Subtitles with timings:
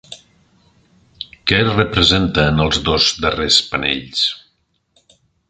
[1.51, 4.27] Què es representa en els dos darrers panells?